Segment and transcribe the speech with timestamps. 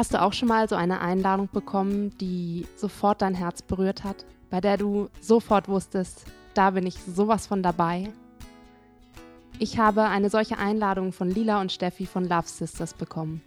[0.00, 4.24] Hast du auch schon mal so eine Einladung bekommen, die sofort dein Herz berührt hat,
[4.48, 6.24] bei der du sofort wusstest,
[6.54, 8.10] da bin ich sowas von dabei?
[9.58, 13.42] Ich habe eine solche Einladung von Lila und Steffi von Love Sisters bekommen.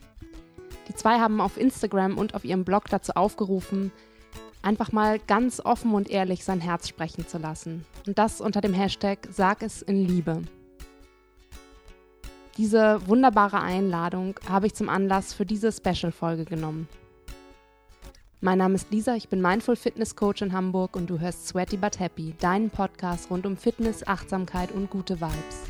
[0.88, 3.92] Die zwei haben auf Instagram und auf ihrem Blog dazu aufgerufen,
[4.62, 7.84] einfach mal ganz offen und ehrlich sein Herz sprechen zu lassen.
[8.06, 10.44] Und das unter dem Hashtag Sag es in Liebe.
[12.58, 16.88] Diese wunderbare Einladung habe ich zum Anlass für diese Special-Folge genommen.
[18.42, 21.78] Mein Name ist Lisa, ich bin Mindful Fitness Coach in Hamburg und du hörst Sweaty
[21.78, 25.64] But Happy, deinen Podcast rund um Fitness, Achtsamkeit und gute Vibes.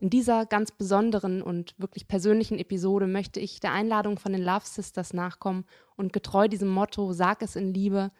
[0.00, 4.66] In dieser ganz besonderen und wirklich persönlichen Episode möchte ich der Einladung von den Love
[4.66, 5.64] Sisters nachkommen
[5.96, 8.12] und getreu diesem Motto Sag es in Liebe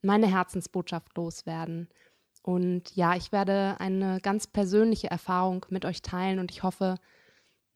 [0.00, 1.88] meine Herzensbotschaft loswerden–
[2.46, 6.94] und ja, ich werde eine ganz persönliche Erfahrung mit euch teilen und ich hoffe,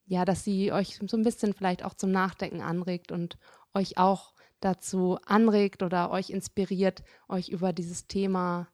[0.06, 3.36] ja, dass sie euch so ein bisschen vielleicht auch zum Nachdenken anregt und
[3.74, 8.68] euch auch dazu anregt oder euch inspiriert, euch über dieses Thema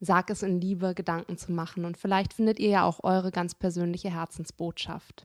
[0.00, 1.84] Sag es in Liebe Gedanken zu machen.
[1.84, 5.24] Und vielleicht findet ihr ja auch eure ganz persönliche Herzensbotschaft.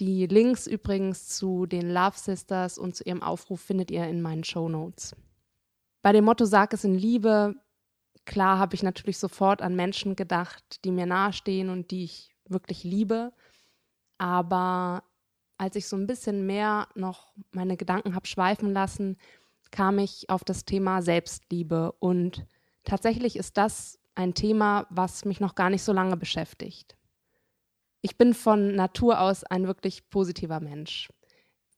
[0.00, 4.44] Die Links übrigens zu den Love Sisters und zu ihrem Aufruf findet ihr in meinen
[4.44, 5.14] Show Notes.
[6.00, 7.54] Bei dem Motto Sag es in Liebe
[8.28, 12.84] Klar habe ich natürlich sofort an Menschen gedacht, die mir nahestehen und die ich wirklich
[12.84, 13.32] liebe.
[14.18, 15.02] Aber
[15.56, 19.16] als ich so ein bisschen mehr noch meine Gedanken habe schweifen lassen,
[19.70, 21.92] kam ich auf das Thema Selbstliebe.
[22.00, 22.44] Und
[22.84, 26.98] tatsächlich ist das ein Thema, was mich noch gar nicht so lange beschäftigt.
[28.02, 31.08] Ich bin von Natur aus ein wirklich positiver Mensch.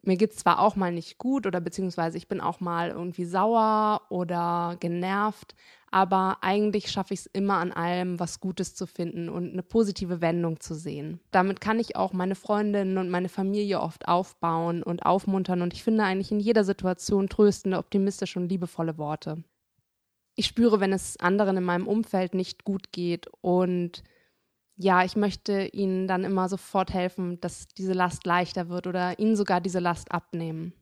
[0.02, 3.24] Mir geht es zwar auch mal nicht gut oder beziehungsweise ich bin auch mal irgendwie
[3.24, 5.54] sauer oder genervt,
[5.90, 10.20] aber eigentlich schaffe ich es immer an allem, was Gutes zu finden und eine positive
[10.20, 11.20] Wendung zu sehen.
[11.32, 15.82] Damit kann ich auch meine Freundinnen und meine Familie oft aufbauen und aufmuntern und ich
[15.82, 19.42] finde eigentlich in jeder Situation tröstende, optimistische und liebevolle Worte.
[20.36, 24.04] Ich spüre, wenn es anderen in meinem Umfeld nicht gut geht und
[24.76, 29.36] ja, ich möchte ihnen dann immer sofort helfen, dass diese Last leichter wird oder ihnen
[29.36, 30.72] sogar diese Last abnehmen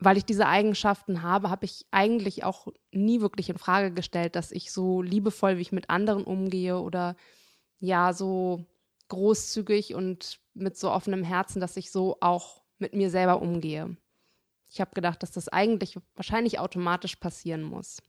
[0.00, 4.50] weil ich diese Eigenschaften habe, habe ich eigentlich auch nie wirklich in Frage gestellt, dass
[4.50, 7.16] ich so liebevoll, wie ich mit anderen umgehe oder
[7.78, 8.64] ja, so
[9.08, 13.96] großzügig und mit so offenem Herzen, dass ich so auch mit mir selber umgehe.
[14.70, 18.02] Ich habe gedacht, dass das eigentlich wahrscheinlich automatisch passieren muss.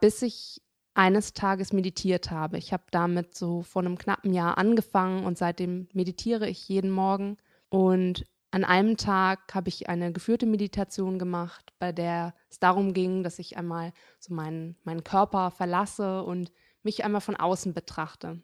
[0.00, 0.62] Bis ich
[0.94, 2.58] eines Tages meditiert habe.
[2.58, 7.36] Ich habe damit so vor einem knappen Jahr angefangen und seitdem meditiere ich jeden Morgen.
[7.68, 8.24] Und
[8.56, 13.38] an einem Tag habe ich eine geführte Meditation gemacht, bei der es darum ging, dass
[13.38, 16.50] ich einmal so meinen, meinen Körper verlasse und
[16.82, 18.40] mich einmal von außen betrachte.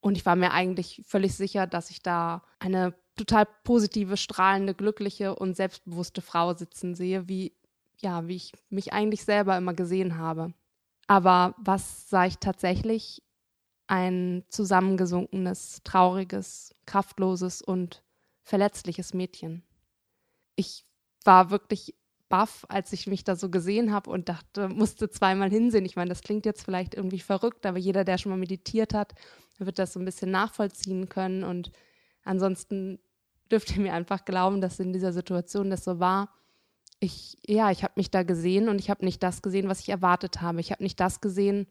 [0.00, 5.36] Und ich war mir eigentlich völlig sicher, dass ich da eine total positive, strahlende, glückliche
[5.36, 7.54] und selbstbewusste Frau sitzen sehe, wie,
[7.98, 10.54] ja, wie ich mich eigentlich selber immer gesehen habe.
[11.06, 13.22] Aber was sah ich tatsächlich?
[13.88, 18.02] Ein zusammengesunkenes, trauriges, kraftloses und
[18.48, 19.62] verletzliches Mädchen.
[20.56, 20.86] Ich
[21.22, 21.94] war wirklich
[22.30, 25.84] baff, als ich mich da so gesehen habe und dachte, musste zweimal hinsehen.
[25.84, 29.14] Ich meine, das klingt jetzt vielleicht irgendwie verrückt, aber jeder, der schon mal meditiert hat,
[29.58, 31.44] wird das so ein bisschen nachvollziehen können.
[31.44, 31.72] Und
[32.24, 32.98] ansonsten
[33.50, 36.32] dürft ihr mir einfach glauben, dass in dieser Situation das so war.
[37.00, 39.90] Ich, ja, ich habe mich da gesehen und ich habe nicht das gesehen, was ich
[39.90, 40.60] erwartet habe.
[40.60, 41.66] Ich habe nicht das gesehen,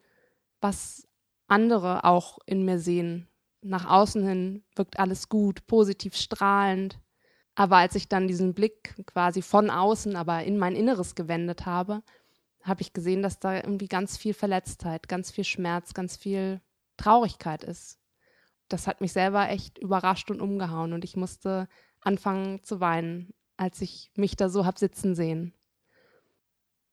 [0.61, 1.07] was
[1.47, 3.27] andere auch in mir sehen,
[3.67, 6.99] nach außen hin wirkt alles gut, positiv strahlend.
[7.55, 12.03] Aber als ich dann diesen Blick quasi von außen, aber in mein Inneres gewendet habe,
[12.61, 16.61] habe ich gesehen, dass da irgendwie ganz viel Verletztheit, ganz viel Schmerz, ganz viel
[16.97, 17.99] Traurigkeit ist.
[18.67, 21.67] Das hat mich selber echt überrascht und umgehauen und ich musste
[22.01, 25.53] anfangen zu weinen, als ich mich da so habe sitzen sehen.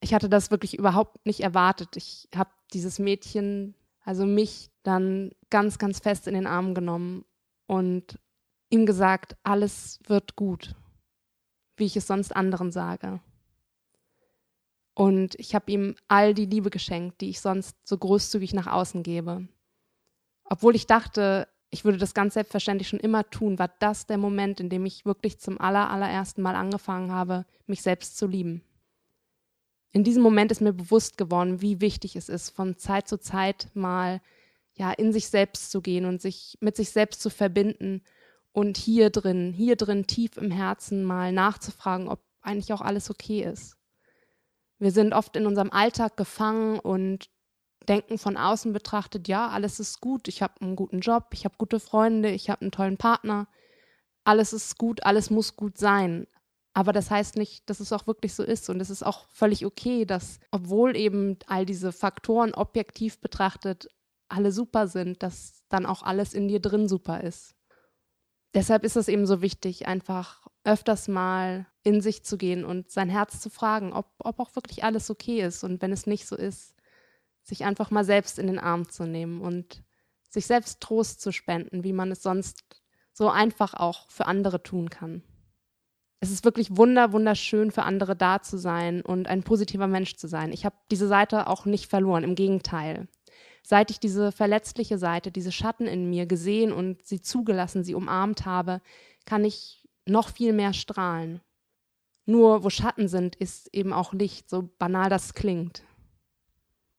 [0.00, 1.96] Ich hatte das wirklich überhaupt nicht erwartet.
[1.96, 3.74] Ich habe dieses Mädchen
[4.04, 7.24] also mich dann ganz, ganz fest in den Arm genommen
[7.66, 8.18] und
[8.68, 10.74] ihm gesagt, alles wird gut,
[11.76, 13.20] wie ich es sonst anderen sage.
[14.94, 19.02] Und ich habe ihm all die Liebe geschenkt, die ich sonst so großzügig nach außen
[19.02, 19.48] gebe.
[20.44, 24.60] Obwohl ich dachte, ich würde das ganz selbstverständlich schon immer tun, war das der Moment,
[24.60, 28.62] in dem ich wirklich zum aller, allerersten Mal angefangen habe, mich selbst zu lieben
[29.94, 33.68] in diesem Moment ist mir bewusst geworden, wie wichtig es ist, von Zeit zu Zeit
[33.74, 34.20] mal
[34.74, 38.02] ja in sich selbst zu gehen und sich mit sich selbst zu verbinden
[38.50, 43.44] und hier drin, hier drin tief im Herzen mal nachzufragen, ob eigentlich auch alles okay
[43.44, 43.76] ist.
[44.80, 47.30] Wir sind oft in unserem Alltag gefangen und
[47.88, 51.54] denken von außen betrachtet, ja, alles ist gut, ich habe einen guten Job, ich habe
[51.56, 53.46] gute Freunde, ich habe einen tollen Partner,
[54.24, 56.26] alles ist gut, alles muss gut sein.
[56.74, 58.68] Aber das heißt nicht, dass es auch wirklich so ist.
[58.68, 63.88] Und es ist auch völlig okay, dass, obwohl eben all diese Faktoren objektiv betrachtet
[64.28, 67.54] alle super sind, dass dann auch alles in dir drin super ist.
[68.54, 73.08] Deshalb ist es eben so wichtig, einfach öfters mal in sich zu gehen und sein
[73.08, 75.62] Herz zu fragen, ob, ob auch wirklich alles okay ist.
[75.62, 76.74] Und wenn es nicht so ist,
[77.42, 79.84] sich einfach mal selbst in den Arm zu nehmen und
[80.30, 82.64] sich selbst Trost zu spenden, wie man es sonst
[83.12, 85.22] so einfach auch für andere tun kann.
[86.24, 90.26] Es ist wirklich wunder, wunderschön für andere da zu sein und ein positiver Mensch zu
[90.26, 90.54] sein.
[90.54, 93.08] Ich habe diese Seite auch nicht verloren, im Gegenteil.
[93.62, 98.46] Seit ich diese verletzliche Seite, diese Schatten in mir gesehen und sie zugelassen, sie umarmt
[98.46, 98.80] habe,
[99.26, 101.42] kann ich noch viel mehr strahlen.
[102.24, 105.82] Nur wo Schatten sind, ist eben auch Licht, so banal das klingt.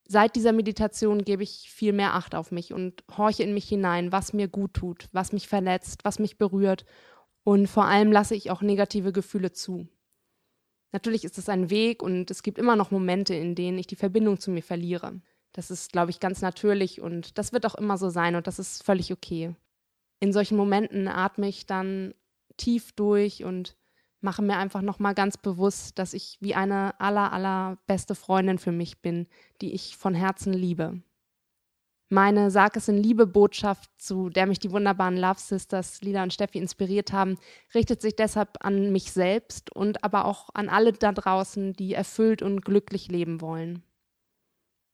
[0.08, 4.12] Seit dieser Meditation gebe ich viel mehr Acht auf mich und horche in mich hinein,
[4.12, 6.86] was mir gut tut, was mich verletzt, was mich berührt
[7.46, 9.88] und vor allem lasse ich auch negative Gefühle zu.
[10.92, 13.96] Natürlich ist es ein Weg und es gibt immer noch Momente, in denen ich die
[13.96, 15.22] Verbindung zu mir verliere.
[15.54, 18.58] Das ist, glaube ich, ganz natürlich und das wird auch immer so sein und das
[18.58, 19.56] ist völlig okay.
[20.20, 22.16] In solchen Momenten atme ich dann
[22.58, 23.78] tief durch und
[24.22, 28.72] mache mir einfach nochmal ganz bewusst, dass ich wie eine aller, aller beste Freundin für
[28.72, 29.28] mich bin,
[29.62, 31.00] die ich von Herzen liebe.
[32.16, 36.32] Meine Sag es in Liebe Botschaft, zu der mich die wunderbaren Love Sisters Lila und
[36.32, 37.38] Steffi inspiriert haben,
[37.74, 42.42] richtet sich deshalb an mich selbst und aber auch an alle da draußen, die erfüllt
[42.42, 43.84] und glücklich leben wollen.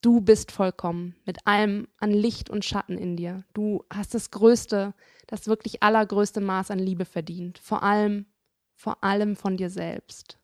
[0.02, 3.46] Du bist vollkommen, mit allem an Licht und Schatten in dir.
[3.54, 4.96] Du hast das größte,
[5.28, 7.60] das wirklich allergrößte Maß an Liebe verdient.
[7.60, 8.26] Vor allem
[8.74, 10.40] vor allem von dir selbst.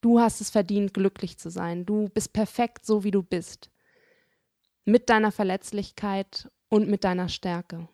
[0.00, 1.86] Du hast es verdient, glücklich zu sein.
[1.86, 3.70] Du bist perfekt, so wie du bist.
[4.90, 7.86] Mit deiner Verletzlichkeit und mit deiner Stärke.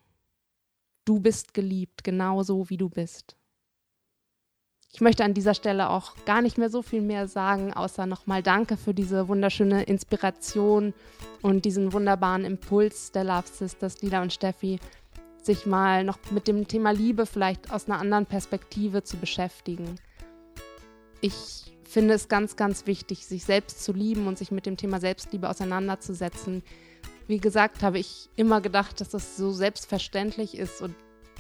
[1.05, 3.37] Du bist geliebt, genauso wie du bist.
[4.95, 8.43] Ich möchte an dieser Stelle auch gar nicht mehr so viel mehr sagen, außer nochmal
[8.43, 10.95] Danke für diese wunderschöne Inspiration
[11.43, 14.81] und diesen wunderbaren Impuls der Love Sisters, Lila und Steffi,
[15.43, 19.97] sich mal noch mit dem Thema Liebe vielleicht aus einer anderen Perspektive zu beschäftigen.
[21.21, 25.01] Ich finde es ganz, ganz wichtig, sich selbst zu lieben und sich mit dem Thema
[25.01, 26.63] Selbstliebe auseinanderzusetzen.
[27.27, 30.95] Wie gesagt, habe ich immer gedacht, dass das so selbstverständlich ist und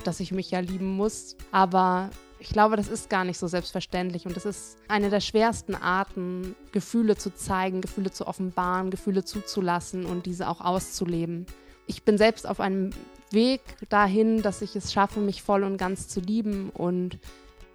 [0.05, 1.37] dass ich mich ja lieben muss.
[1.53, 5.75] Aber ich glaube, das ist gar nicht so selbstverständlich und das ist eine der schwersten
[5.75, 11.47] Arten, Gefühle zu zeigen, Gefühle zu offenbaren, Gefühle zuzulassen und diese auch auszuleben.
[11.87, 12.91] Ich bin selbst auf einem
[13.31, 16.71] Weg dahin, dass ich es schaffe, mich voll und ganz zu lieben.
[16.71, 17.19] Und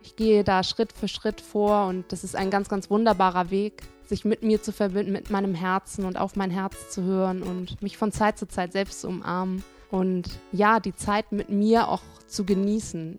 [0.03, 3.83] ich gehe da Schritt für Schritt vor und das ist ein ganz, ganz wunderbarer Weg,
[4.06, 7.81] sich mit mir zu verbinden, mit meinem Herzen und auf mein Herz zu hören und
[7.81, 12.01] mich von Zeit zu Zeit selbst zu umarmen und ja, die Zeit mit mir auch
[12.27, 13.18] zu genießen.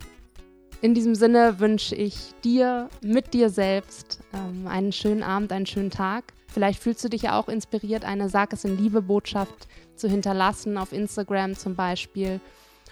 [0.81, 5.91] In diesem Sinne wünsche ich dir mit dir selbst ähm, einen schönen Abend, einen schönen
[5.91, 6.33] Tag.
[6.47, 10.77] Vielleicht fühlst du dich ja auch inspiriert, eine Sag es in Liebe Botschaft zu hinterlassen,
[10.77, 12.41] auf Instagram zum Beispiel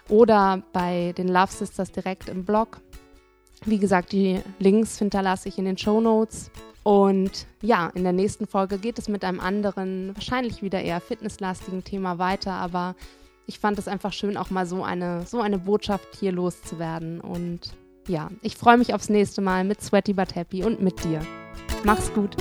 [0.08, 2.80] oder bei den Love Sisters direkt im Blog.
[3.66, 6.50] Wie gesagt, die Links hinterlasse ich in den Show Notes.
[6.84, 11.84] Und ja, in der nächsten Folge geht es mit einem anderen, wahrscheinlich wieder eher fitnesslastigen
[11.84, 12.96] Thema weiter, aber
[13.46, 17.22] ich fand es einfach schön, auch mal so eine, so eine Botschaft hier loszuwerden.
[17.22, 17.74] Und
[18.08, 21.22] ja, ich freue mich aufs nächste Mal mit Sweaty But Happy und mit dir.
[21.84, 22.36] Mach's gut.